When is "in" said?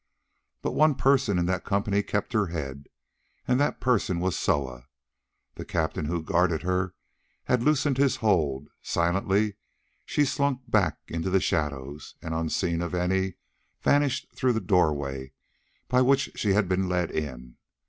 1.37-1.45, 17.11-17.57